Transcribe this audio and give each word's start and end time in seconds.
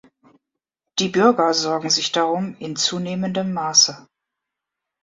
Die 0.97 1.09
Bürger 1.09 1.53
sorgen 1.53 1.91
sich 1.91 2.11
darum 2.11 2.55
in 2.57 2.75
zunehmendem 2.75 3.53
Maße. 3.53 4.07